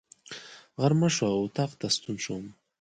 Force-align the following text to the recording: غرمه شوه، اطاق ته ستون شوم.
غرمه 0.79 1.09
شوه، 1.15 1.31
اطاق 1.43 1.71
ته 1.79 1.87
ستون 1.95 2.15
شوم. 2.23 2.43